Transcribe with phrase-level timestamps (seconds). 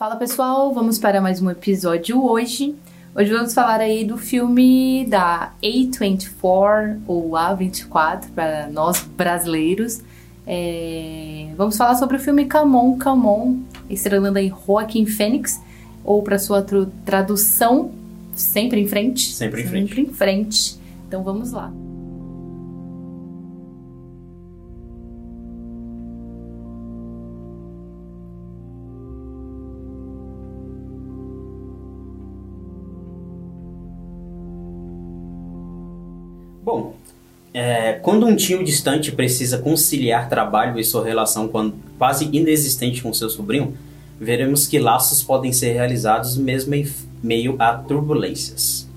[0.00, 2.74] Fala pessoal, vamos para mais um episódio hoje.
[3.14, 10.00] Hoje vamos falar aí do filme da A24 ou A24 para nós brasileiros.
[10.46, 11.50] É...
[11.54, 13.58] Vamos falar sobre o filme Camon Camon,
[13.90, 15.60] estrelando aí Joaquim Fênix,
[16.02, 16.64] ou para sua
[17.04, 17.92] tradução
[18.34, 19.34] Sempre em Frente.
[19.34, 19.88] Sempre em Frente.
[19.88, 20.80] Sempre em Frente.
[21.06, 21.70] Então vamos lá.
[36.70, 36.94] Bom,
[37.52, 41.50] é, quando um tio distante precisa conciliar trabalho e sua relação
[41.98, 43.76] quase inexistente com seu sobrinho,
[44.20, 46.88] veremos que laços podem ser realizados mesmo em
[47.20, 48.88] meio a turbulências.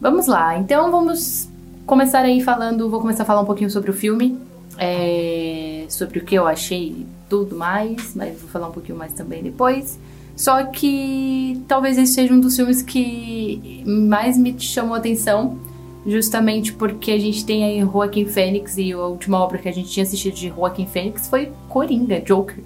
[0.00, 1.48] Vamos lá, então vamos
[1.84, 4.38] começar aí falando, vou começar a falar um pouquinho sobre o filme,
[4.78, 9.12] é, sobre o que eu achei e tudo mais, mas vou falar um pouquinho mais
[9.12, 9.98] também depois.
[10.36, 15.58] Só que talvez esse seja um dos filmes que mais me chamou a atenção
[16.06, 19.90] justamente porque a gente tem aí Joaquim Fênix e a última obra que a gente
[19.90, 22.58] tinha assistido de Joaquim Fênix foi Coringa, Joker.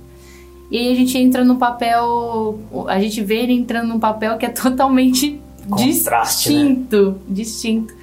[0.71, 4.47] E aí a gente entra num papel, a gente vê ele entrando num papel que
[4.47, 6.59] é totalmente Contraste, né?
[6.59, 7.19] distinto, né?
[7.29, 7.95] distinto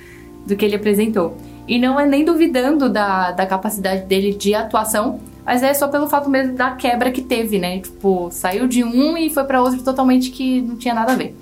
[0.45, 1.37] do que ele apresentou.
[1.67, 6.07] E não é nem duvidando da, da capacidade dele de atuação, mas é só pelo
[6.07, 7.79] fato mesmo da quebra que teve, né?
[7.79, 11.35] Tipo, saiu de um e foi para outro totalmente que não tinha nada a ver.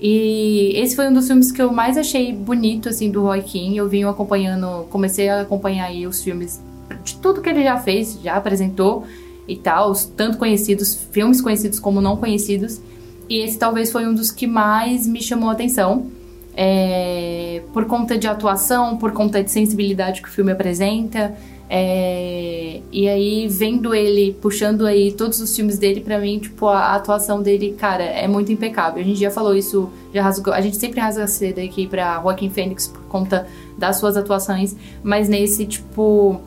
[0.00, 3.42] E esse foi um dos filmes que eu mais achei bonito, assim, do Roy.
[3.74, 6.60] Eu vim acompanhando, comecei a acompanhar aí os filmes
[7.02, 9.04] de tudo que ele já fez, já apresentou
[9.48, 12.80] e tal, tanto conhecidos, filmes conhecidos como não conhecidos.
[13.28, 16.06] E esse talvez foi um dos que mais me chamou a atenção.
[16.58, 21.34] É, por conta de atuação, por conta de sensibilidade que o filme apresenta.
[21.68, 26.78] É, e aí, vendo ele, puxando aí todos os filmes dele, pra mim, tipo, a,
[26.78, 29.02] a, atuação dele, cara, é muito impecável.
[29.02, 32.48] A gente já falou isso, já rasgou, a gente sempre rasga cedo aqui pra Joaquim
[32.48, 36.40] Fênix por conta das suas atuações, mas nesse, tipo,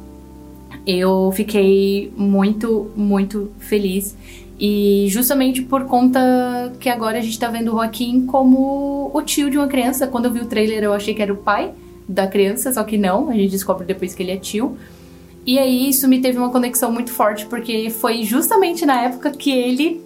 [0.88, 4.18] eu fiquei muito, muito feliz.
[4.60, 9.52] E justamente por conta que agora a gente tá vendo o Joaquim como o tio
[9.52, 10.08] de uma criança.
[10.08, 11.74] Quando eu vi o trailer, eu achei que era o pai
[12.08, 14.76] da criança, só que não, a gente descobre depois que ele é tio.
[15.46, 19.52] E aí isso me teve uma conexão muito forte, porque foi justamente na época que
[19.52, 20.02] ele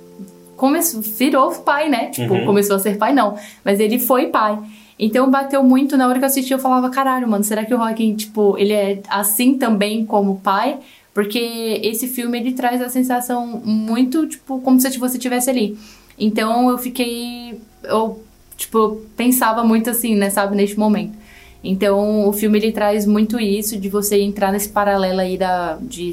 [0.56, 2.08] começou, virou pai, né?
[2.08, 2.46] Tipo, uhum.
[2.46, 3.36] começou a ser pai, não.
[3.64, 4.58] Mas ele foi pai.
[4.98, 7.78] Então bateu muito na hora que eu assisti, eu falava, caralho, mano, será que o
[7.78, 10.78] Joaquim, tipo, ele é assim também como pai?
[11.14, 15.78] Porque esse filme ele traz a sensação muito, tipo, como se você estivesse ali.
[16.18, 17.60] Então eu fiquei.
[17.84, 18.24] Eu,
[18.56, 21.22] tipo, pensava muito assim, né, sabe, neste momento.
[21.63, 26.12] Então, o filme ele traz muito isso de você entrar nesse paralelo aí da de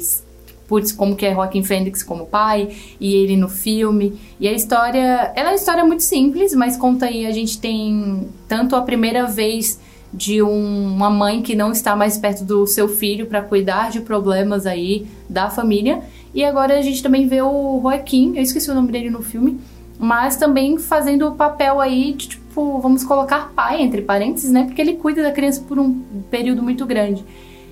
[0.71, 4.17] putz, como que é Joaquim Fênix como pai e ele no filme.
[4.39, 8.29] E a história, ela é uma história muito simples, mas conta aí a gente tem
[8.47, 9.77] tanto a primeira vez
[10.13, 13.99] de um, uma mãe que não está mais perto do seu filho para cuidar de
[13.99, 16.01] problemas aí da família.
[16.33, 19.59] E agora a gente também vê o Joaquim, eu esqueci o nome dele no filme,
[19.99, 24.65] mas também fazendo o papel aí de tipo, vamos colocar pai entre parênteses, né?
[24.65, 27.23] Porque ele cuida da criança por um período muito grande.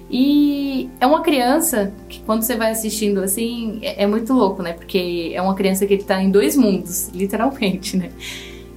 [0.10, 4.74] E é uma criança que quando você vai assistindo assim, é, é muito louco, né?
[4.74, 8.10] Porque é uma criança que ele tá em dois mundos, literalmente, né?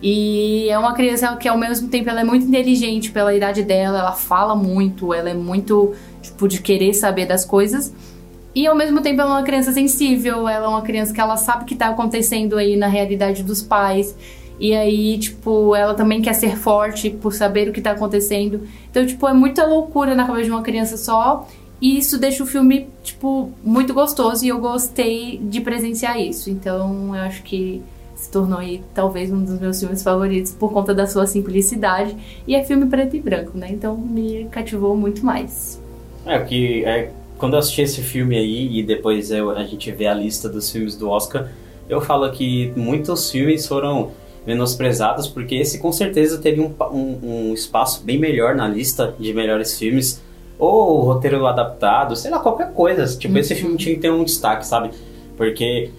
[0.02, 4.00] E é uma criança que ao mesmo tempo ela é muito inteligente pela idade dela,
[4.00, 7.94] ela fala muito, ela é muito, tipo, de querer saber das coisas.
[8.52, 11.36] E ao mesmo tempo ela é uma criança sensível, ela é uma criança que ela
[11.36, 14.14] sabe o que tá acontecendo aí na realidade dos pais.
[14.62, 18.60] E aí, tipo, ela também quer ser forte por saber o que tá acontecendo.
[18.88, 21.48] Então, tipo, é muita loucura na cabeça de uma criança só.
[21.80, 24.44] E isso deixa o filme, tipo, muito gostoso.
[24.44, 26.48] E eu gostei de presenciar isso.
[26.48, 27.82] Então, eu acho que
[28.14, 32.16] se tornou aí talvez um dos meus filmes favoritos por conta da sua simplicidade.
[32.46, 33.66] E é filme preto e branco, né?
[33.68, 35.82] Então, me cativou muito mais.
[36.24, 40.06] É, que é, quando eu assisti esse filme aí e depois eu, a gente vê
[40.06, 41.48] a lista dos filmes do Oscar,
[41.88, 44.12] eu falo que muitos filmes foram
[44.46, 49.32] menosprezados, porque esse com certeza teve um, um, um, espaço bem melhor na lista de
[49.32, 50.22] melhores filmes,
[50.58, 53.06] ou roteiro adaptado, sei lá, qualquer coisa.
[53.16, 53.40] Tipo, uhum.
[53.40, 54.90] esse filme tinha que ter um destaque, sabe?
[55.36, 55.90] Porque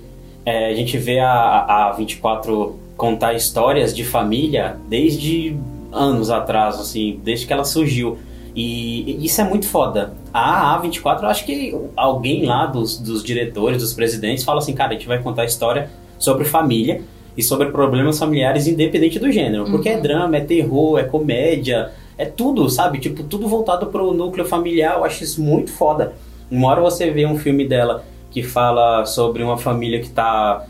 [0.46, 5.58] é, a gente vê a, a 24 contar histórias de família desde
[5.92, 8.18] anos atrás, assim, desde que ela surgiu.
[8.56, 10.14] E isso é muito foda.
[10.32, 14.92] A A24, eu acho que alguém lá dos, dos diretores, dos presidentes, fala assim, cara,
[14.92, 17.02] a gente vai contar a história sobre família
[17.38, 19.66] e sobre problemas familiares independente do gênero.
[19.66, 20.02] Porque é uhum.
[20.02, 23.00] drama, é terror, é comédia, é tudo, sabe?
[23.00, 24.98] Tipo, tudo voltado pro núcleo familiar.
[24.98, 26.14] Eu acho isso muito foda.
[26.50, 30.66] Uma hora você vê um filme dela que fala sobre uma família que tá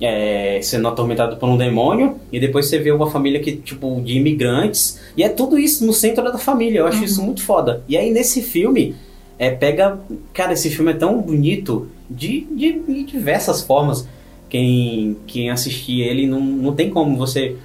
[0.00, 4.16] é, sendo atormentado por um demônio, e depois você vê uma família que, tipo, de
[4.16, 6.80] imigrantes, e é tudo isso no centro da família.
[6.80, 7.04] Eu acho uhum.
[7.04, 7.82] isso muito foda.
[7.88, 8.96] E aí nesse filme,
[9.38, 9.98] é, pega.
[10.32, 14.06] Cara, esse filme é tão bonito de, de, de diversas formas.
[14.54, 17.56] Quem, quem assistir ele não, não tem como você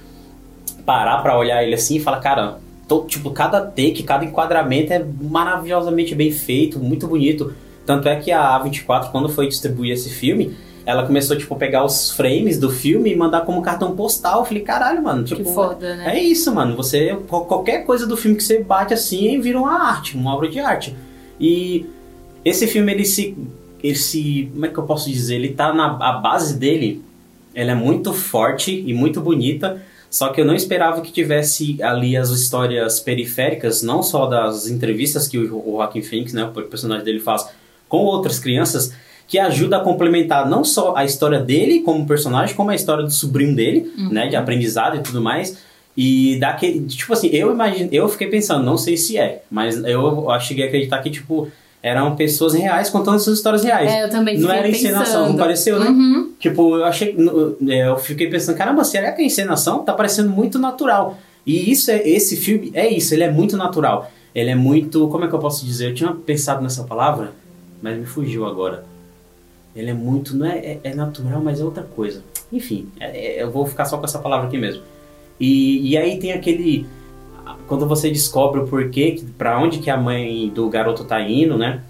[0.84, 2.58] parar para olhar ele assim e falar, cara,
[2.88, 7.54] tô, tipo, cada take, cada enquadramento é maravilhosamente bem feito, muito bonito.
[7.86, 11.84] Tanto é que a A24, quando foi distribuir esse filme, ela começou, tipo, a pegar
[11.84, 14.40] os frames do filme e mandar como cartão postal.
[14.40, 15.22] Eu falei, caralho, mano.
[15.22, 16.16] Tipo, que foda, né?
[16.16, 16.74] É isso, mano.
[16.74, 17.16] Você.
[17.28, 20.96] Qualquer coisa do filme que você bate assim vira uma arte, uma obra de arte.
[21.38, 21.86] E
[22.44, 23.38] esse filme, ele se.
[23.82, 24.48] Ele se.
[24.52, 25.36] Como é que eu posso dizer?
[25.36, 27.02] Ele tá na a base dele.
[27.54, 29.82] Ela é muito forte e muito bonita.
[30.10, 35.28] Só que eu não esperava que tivesse ali as histórias periféricas, não só das entrevistas
[35.28, 37.48] que o Joaquim Phoenix, né, o personagem dele faz
[37.88, 38.92] com outras crianças,
[39.28, 43.12] que ajuda a complementar não só a história dele como personagem, como a história do
[43.12, 44.08] sobrinho dele, uhum.
[44.10, 45.56] né, de aprendizado e tudo mais.
[45.96, 50.26] E daquele, tipo assim, eu imagino, eu fiquei pensando, não sei se é, mas eu,
[50.28, 51.48] eu cheguei a acreditar que tipo
[51.82, 53.90] eram pessoas reais contando suas histórias reais.
[53.90, 55.88] É, eu também Não era encenação, não pareceu, né?
[55.88, 56.32] Uhum.
[56.38, 57.16] Tipo, eu achei,
[57.68, 61.18] é, eu fiquei pensando, caramba, será que a encenação tá parecendo muito natural?
[61.46, 64.10] E isso é esse filme é isso, ele é muito natural.
[64.34, 65.90] Ele é muito, como é que eu posso dizer?
[65.90, 67.32] Eu tinha pensado nessa palavra,
[67.82, 68.84] mas me fugiu agora.
[69.74, 72.22] Ele é muito, não é, é, é natural, mas é outra coisa.
[72.52, 74.82] Enfim, é, é, eu vou ficar só com essa palavra aqui mesmo.
[75.38, 76.86] E, e aí tem aquele
[77.66, 81.82] quando você descobre o porquê, para onde que a mãe do garoto tá indo, né?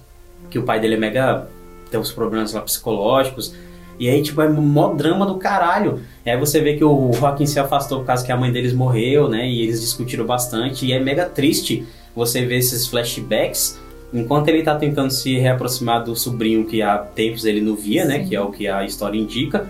[0.48, 1.48] Que o pai dele é mega
[1.90, 3.54] tem uns problemas lá psicológicos.
[3.98, 6.00] E aí, tipo, é mó drama do caralho.
[6.24, 8.72] E aí você vê que o Joaquim se afastou por causa que a mãe deles
[8.72, 9.46] morreu, né?
[9.46, 10.86] E eles discutiram bastante.
[10.86, 11.84] E é mega triste
[12.14, 13.78] você ver esses flashbacks
[14.12, 18.24] enquanto ele tá tentando se reaproximar do sobrinho que há tempos ele não via, né?
[18.26, 19.68] Que é o que a história indica.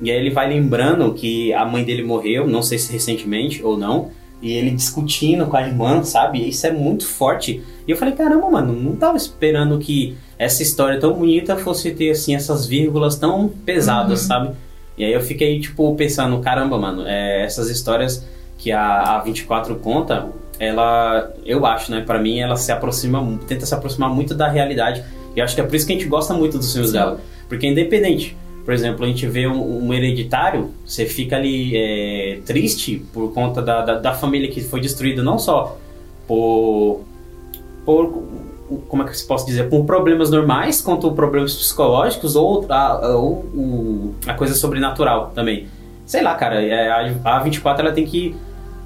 [0.00, 3.76] E aí ele vai lembrando que a mãe dele morreu, não sei se recentemente ou
[3.76, 4.10] não,
[4.42, 6.46] e ele discutindo com a irmã, sabe?
[6.46, 7.62] Isso é muito forte.
[7.86, 12.10] E eu falei, caramba, mano, não tava esperando que essa história tão bonita fosse ter,
[12.10, 14.26] assim, essas vírgulas tão pesadas, uhum.
[14.26, 14.50] sabe?
[14.98, 18.26] E aí eu fiquei, tipo, pensando, caramba, mano, é, essas histórias
[18.58, 20.26] que a, a 24 conta,
[20.58, 25.04] ela, eu acho, né, para mim, ela se aproxima, tenta se aproximar muito da realidade.
[25.36, 27.20] E acho que é por isso que a gente gosta muito dos filmes dela.
[27.48, 33.04] Porque independente por exemplo, a gente vê um, um hereditário, você fica ali é, triste
[33.12, 35.76] por conta da, da, da, família que foi destruída não só
[36.28, 37.00] por,
[37.84, 38.22] por
[38.88, 44.14] como é que se posso dizer, por problemas normais, quanto problemas psicológicos ou a, ou,
[44.26, 45.66] a coisa sobrenatural também.
[46.06, 48.34] Sei lá, cara, é, a, a 24 ela tem que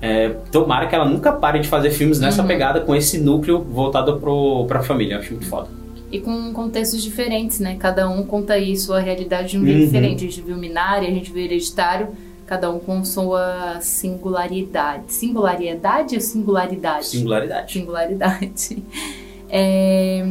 [0.01, 2.49] é, tomara que ela nunca pare de fazer filmes nessa uhum.
[2.49, 5.17] pegada com esse núcleo voltado pro, pra família.
[5.17, 7.77] Eu acho muito foda e com contextos diferentes, né?
[7.79, 9.87] Cada um conta aí sua realidade de um jeito uhum.
[9.87, 10.25] diferente.
[10.25, 12.09] A gente viu Minari, a gente viu Hereditário,
[12.47, 15.13] cada um com sua singularidade.
[15.13, 17.07] Singularidade ou singularidade?
[17.07, 17.73] Singularidade.
[17.73, 18.83] Singularidade.
[19.49, 20.27] É,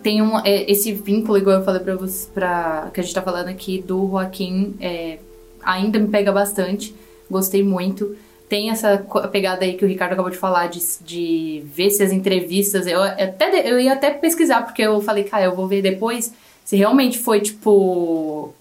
[0.00, 3.20] tem um, é, esse vínculo, igual eu falei pra você, pra, que a gente tá
[3.20, 5.18] falando aqui, do Joaquim, é,
[5.60, 6.94] ainda me pega bastante.
[7.28, 8.16] Gostei muito
[8.50, 8.98] tem essa
[9.30, 12.84] pegada aí que o Ricardo acabou de falar, de, de ver se as entrevistas.
[12.84, 16.76] Eu, até, eu ia até pesquisar, porque eu falei, cara, eu vou ver depois se
[16.76, 18.52] realmente foi, tipo.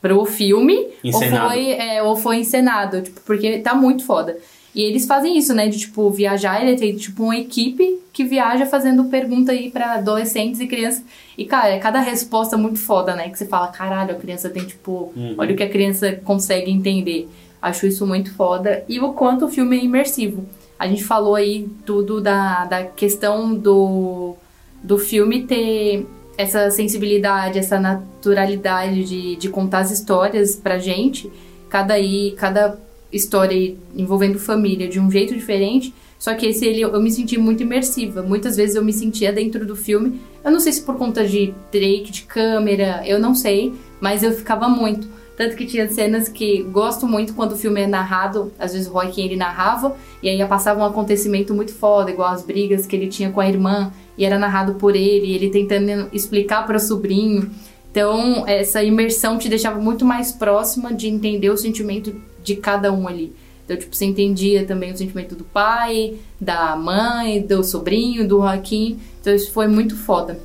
[0.00, 1.44] pro filme encenado.
[1.44, 3.02] ou foi, é, ou foi encenado.
[3.02, 4.36] Tipo, porque tá muito foda.
[4.74, 5.68] E eles fazem isso, né?
[5.68, 6.60] De, tipo, viajar.
[6.60, 11.04] Ele tem, tipo, uma equipe que viaja fazendo pergunta aí para adolescentes e crianças.
[11.38, 13.28] E, cara, é cada resposta muito foda, né?
[13.28, 15.12] Que você fala, caralho, a criança tem, tipo...
[15.14, 15.36] Uhum.
[15.38, 17.28] Olha o que a criança consegue entender.
[17.62, 18.84] Acho isso muito foda.
[18.88, 20.44] E o quanto o filme é imersivo.
[20.76, 24.34] A gente falou aí tudo da, da questão do,
[24.82, 26.04] do filme ter
[26.36, 31.30] essa sensibilidade, essa naturalidade de, de contar as histórias pra gente.
[31.68, 32.76] Cada, aí, cada
[33.12, 35.94] história envolvendo família de um jeito diferente.
[36.18, 38.22] Só que esse ele, eu me senti muito imersiva.
[38.22, 40.20] Muitas vezes eu me sentia dentro do filme.
[40.44, 44.32] Eu não sei se por conta de take de câmera, eu não sei, mas eu
[44.32, 45.06] ficava muito.
[45.36, 48.92] Tanto que tinha cenas que gosto muito quando o filme é narrado, às vezes o
[48.92, 53.08] Roy ele narrava, e aí passava um acontecimento muito foda, igual as brigas que ele
[53.08, 57.50] tinha com a irmã, e era narrado por ele, ele tentando explicar para o sobrinho.
[57.90, 63.08] Então, essa imersão te deixava muito mais próxima de entender o sentimento de cada um
[63.08, 63.34] ali.
[63.64, 68.98] Então, tipo, você entendia também o sentimento do pai, da mãe, do sobrinho, do Joaquim.
[69.20, 70.38] Então, isso foi muito foda.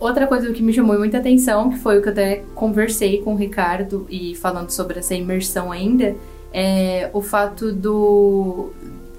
[0.00, 3.34] Outra coisa que me chamou muita atenção, que foi o que eu até conversei com
[3.34, 6.16] o Ricardo e falando sobre essa imersão ainda,
[6.50, 8.70] é o fato do,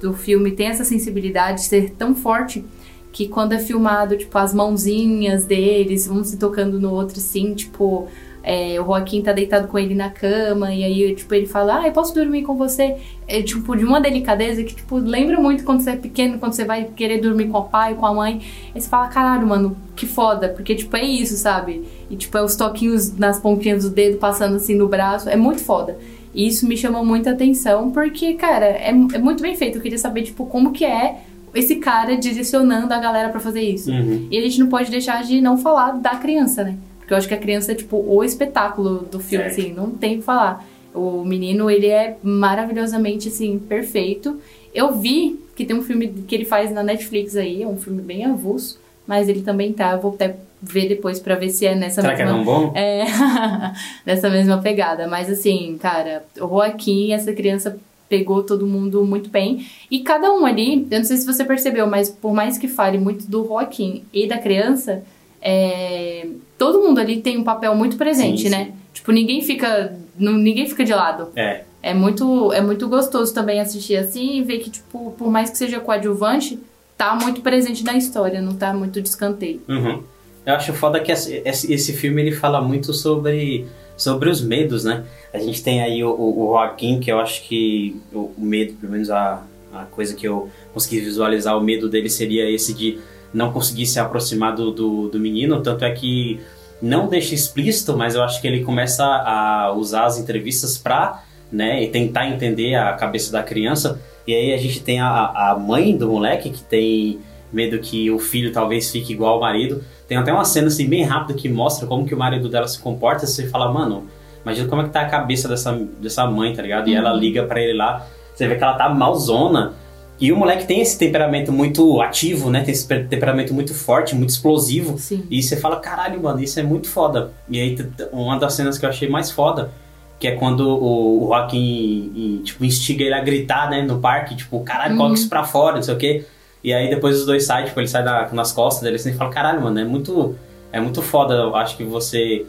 [0.02, 2.66] do filme ter essa sensibilidade ser tão forte
[3.12, 8.08] que quando é filmado, tipo, as mãozinhas deles, um se tocando no outro, assim, tipo,
[8.44, 11.88] é, o Joaquim tá deitado com ele na cama, e aí, tipo, ele fala, ah,
[11.88, 12.98] eu posso dormir com você?
[13.28, 16.66] É, tipo, de uma delicadeza que, tipo, lembra muito quando você é pequeno, quando você
[16.66, 18.42] vai querer dormir com o pai, com a mãe.
[18.74, 21.84] Aí você fala, caralho, mano, que foda, porque, tipo, é isso, sabe?
[22.10, 25.62] E, tipo, é os toquinhos nas pontinhas do dedo passando assim no braço, é muito
[25.62, 25.98] foda.
[26.34, 29.78] E isso me chamou muita atenção, porque, cara, é, é muito bem feito.
[29.78, 31.22] Eu queria saber, tipo, como que é
[31.54, 33.92] esse cara direcionando a galera para fazer isso.
[33.92, 34.28] Uhum.
[34.32, 36.78] E a gente não pode deixar de não falar da criança, né?
[37.12, 39.60] Porque eu acho que a criança é, tipo, o espetáculo do filme, Certo.
[39.60, 40.66] assim, não tem o que falar.
[40.94, 44.40] O menino, ele é maravilhosamente, assim, perfeito.
[44.74, 48.02] Eu vi que tem um filme que ele faz na Netflix aí, é um filme
[48.02, 51.76] bem avulso, mas ele também tá, eu vou até ver depois pra ver se é
[51.76, 52.38] nessa Será que é mesma...
[52.38, 52.74] tão bom?
[52.78, 53.04] É,
[54.06, 55.06] nessa mesma pegada.
[55.06, 57.78] Mas assim, cara, o Joaquim, essa criança
[58.08, 59.66] pegou todo mundo muito bem.
[59.90, 62.98] E cada um ali, eu não sei se você percebeu, mas por mais que fale
[62.98, 65.04] muito do Joaquim e da criança,
[65.42, 68.66] é, todo mundo ali tem um papel muito presente, Sim, né?
[68.66, 68.72] sim.
[68.94, 69.96] Tipo, ninguém fica.
[70.18, 71.30] não- Ninguém fica de lado.
[71.36, 71.64] É.
[71.82, 75.58] É muito, é muito gostoso também assistir assim e ver que, tipo, por mais que
[75.58, 76.60] seja coadjuvante,
[76.96, 79.62] tá muito presente na história, não tá muito de escanteio.
[79.68, 80.04] Uhum.
[80.46, 83.66] Eu acho foda que esse, esse esse filme ele fala muito sobre,
[83.98, 85.04] sobre os medos, né?
[85.34, 88.74] A gente tem aí o, o, o Joaquim, que eu acho que o, o medo,
[88.74, 89.44] pelo menos a,
[89.74, 93.00] a coisa que eu consegui visualizar, o medo dele seria esse de
[93.34, 95.62] não conseguir se aproximar do, do, do menino.
[95.62, 96.40] Tanto é que
[96.82, 101.84] não deixa explícito, mas eu acho que ele começa a usar as entrevistas pra né,
[101.84, 104.00] e tentar entender a cabeça da criança.
[104.26, 107.20] E aí a gente tem a, a mãe do moleque que tem
[107.52, 109.84] medo que o filho talvez fique igual ao marido.
[110.08, 112.80] Tem até uma cena assim bem rápida que mostra como que o marido dela se
[112.80, 113.28] comporta.
[113.28, 114.08] Você fala, mano,
[114.44, 116.90] imagina como é que tá a cabeça dessa, dessa mãe, tá ligado?
[116.90, 119.74] E ela liga pra ele lá, você vê que ela tá malzona.
[120.22, 122.62] E o moleque tem esse temperamento muito ativo, né?
[122.62, 124.96] Tem esse pe- temperamento muito forte, muito explosivo.
[125.00, 125.26] Sim.
[125.32, 127.32] E você fala, caralho, mano, isso é muito foda.
[127.50, 127.76] E aí,
[128.14, 129.72] uma das cenas que eu achei mais foda,
[130.20, 134.36] que é quando o, o Joaquim, e, tipo, instiga ele a gritar, né, no parque,
[134.36, 136.24] tipo, caralho, coloca isso pra fora, não sei o quê.
[136.64, 139.32] E aí depois os dois saem, tipo, ele sai nas costas dele assim, e fala,
[139.32, 140.36] caralho, mano, é muito,
[140.72, 141.34] é muito foda.
[141.34, 142.46] Eu acho que você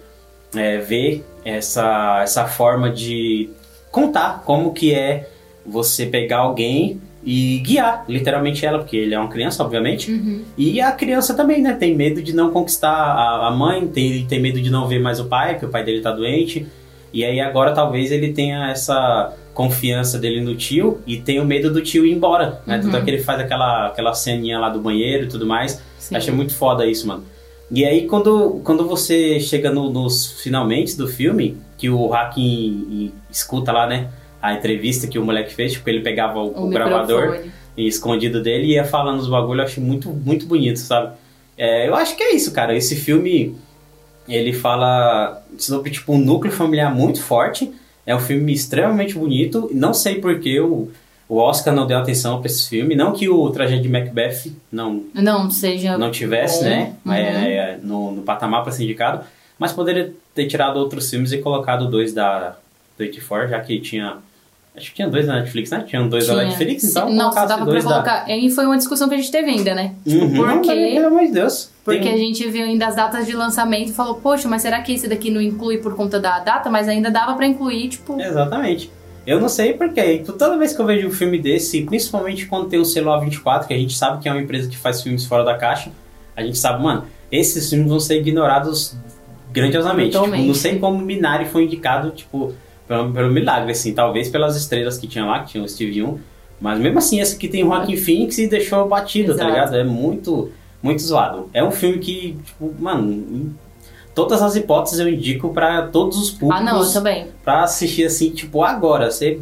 [0.54, 3.48] é, vê essa, essa forma de
[3.90, 5.30] contar como que é
[5.64, 10.10] você pegar alguém e guiar, literalmente ela, porque ele é uma criança, obviamente.
[10.10, 10.42] Uhum.
[10.58, 11.72] E a criança também, né?
[11.74, 15.20] Tem medo de não conquistar a, a mãe, tem, tem medo de não ver mais
[15.20, 16.66] o pai, porque o pai dele tá doente.
[17.12, 21.70] E aí agora talvez ele tenha essa confiança dele no tio e tenha o medo
[21.70, 22.78] do tio ir embora, né?
[22.78, 25.80] Tanto é que ele faz aquela, aquela ceninha lá do banheiro e tudo mais.
[25.98, 26.16] Sim.
[26.16, 27.22] Achei muito foda isso, mano.
[27.70, 33.72] E aí quando, quando você chega no- nos finalmente do filme, que o Hacking escuta
[33.72, 34.08] lá, né?
[34.42, 37.52] A entrevista que o moleque fez, tipo, ele pegava o, o gravador microfone.
[37.76, 41.12] e escondido dele e ia falando os bagulho, eu achei muito, muito bonito, sabe?
[41.56, 42.74] É, eu acho que é isso, cara.
[42.76, 43.54] Esse filme,
[44.28, 47.70] ele fala sobre, tipo, um núcleo familiar muito forte.
[48.04, 49.70] É um filme extremamente bonito.
[49.72, 50.90] Não sei porque o,
[51.28, 52.96] o Oscar não deu atenção pra esse filme.
[52.96, 55.96] Não que o Tragédia de Macbeth não, Não seja.
[55.96, 56.70] não tivesse, bom.
[56.70, 56.92] né?
[57.06, 57.12] Uhum.
[57.12, 59.24] É, no, no patamar para ser indicado.
[59.56, 62.56] Mas poderia ter tirado outros filmes e colocado dois da
[62.98, 64.16] 24, já que tinha...
[64.74, 65.84] Acho que tinha dois da Netflix, né?
[65.86, 66.46] Tinha dois da Tinha.
[66.46, 67.90] Netflix, então Sim, Não, só colocasse dava pra dois da...
[67.90, 68.30] colocar.
[68.30, 69.94] E foi uma discussão que a gente teve ainda, né?
[70.06, 70.34] Tipo, Uhum.
[70.34, 70.90] por Não, quê?
[70.94, 71.70] Pelo amor de Deus.
[71.84, 74.80] Porque Tem- a gente viu ainda as datas de lançamento e falou, poxa, mas será
[74.80, 76.70] que esse daqui não inclui por conta da data?
[76.70, 78.18] Mas ainda dava pra incluir, tipo.
[78.18, 78.90] Exatamente.
[79.26, 80.22] Eu não sei porquê.
[80.26, 83.74] Toda vez que eu vejo um filme desse, principalmente quando tem o selo A24, que
[83.74, 85.90] a gente sabe que é uma empresa que faz filmes fora da caixa,
[86.34, 88.96] a gente sabe, mano, esses filmes vão ser ignorados
[89.52, 90.12] grandiosamente.
[90.18, 92.52] Tipo, não sei como Minari foi indicado, tipo,
[92.96, 93.92] pelo, pelo milagre, assim.
[93.94, 96.18] Talvez pelas estrelas que tinha lá, que tinha o Steve Young.
[96.60, 99.50] Mas mesmo assim, esse aqui tem o Joaquin Phoenix e deixou batido, tá Exato.
[99.50, 99.76] ligado?
[99.76, 100.50] É muito,
[100.82, 101.48] muito zoado.
[101.52, 103.52] É um filme que, tipo, mano,
[104.14, 107.26] todas as hipóteses eu indico pra todos os públicos Ah, não, eu também.
[107.44, 109.10] pra assistir assim, tipo, agora.
[109.10, 109.40] Você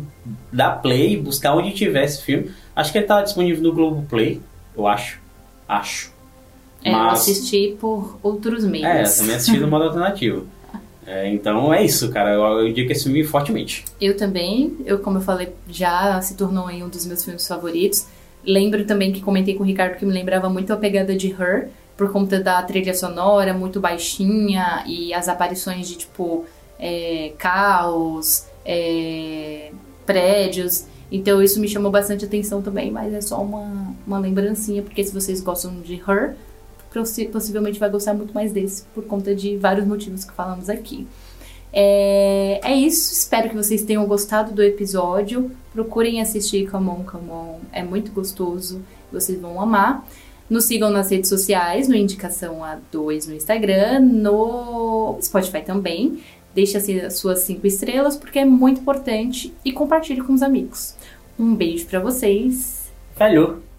[0.51, 2.51] dá play, buscar onde tiver esse filme.
[2.75, 4.41] Acho que ele tá disponível no Globoplay,
[4.77, 5.21] eu acho.
[5.69, 6.11] Acho.
[6.83, 8.87] É, eu Mas- assisti por outros meios.
[8.87, 10.47] É, eu também assisti no modo alternativo.
[11.07, 12.31] É, então é isso, cara.
[12.31, 13.85] Eu, eu indico esse filme fortemente.
[14.01, 18.07] Eu também, eu como eu falei, já se tornou um dos meus filmes favoritos.
[18.45, 21.69] Lembro também que comentei com o Ricardo que me lembrava muito a pegada de Her,
[21.97, 26.47] por conta da trilha sonora muito baixinha e as aparições de tipo
[26.79, 29.71] é, caos, é,
[30.07, 30.87] prédios.
[31.13, 35.13] Então isso me chamou bastante atenção também, mas é só uma, uma lembrancinha, porque se
[35.13, 36.37] vocês gostam de Her,
[36.93, 41.07] possi- possivelmente vai gostar muito mais desse, por conta de vários motivos que falamos aqui.
[41.73, 45.51] É, é isso, espero que vocês tenham gostado do episódio.
[45.73, 48.83] Procurem assistir Come On, Come On, é muito gostoso,
[49.13, 50.07] vocês vão amar.
[50.49, 56.19] Nos sigam nas redes sociais, no Indicação A2 no Instagram, no Spotify também.
[56.53, 60.97] Deixe as suas cinco estrelas porque é muito importante e compartilhe com os amigos.
[61.39, 62.91] Um beijo para vocês.
[63.17, 63.70] Valeu!